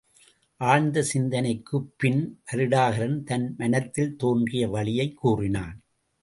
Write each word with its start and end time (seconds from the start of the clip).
ஆழ்ந்த 0.57 1.05
சிந்தனைக்குப்பின் 1.13 2.33
வருடகாரன் 2.51 3.23
தன் 3.23 3.55
மனத்தில் 3.57 4.15
தோன்றிய 4.15 4.67
வழியைக் 4.67 5.17
கூறினான். 5.17 5.81